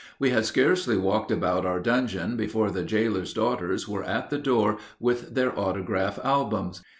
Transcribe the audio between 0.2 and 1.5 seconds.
had scarcely walked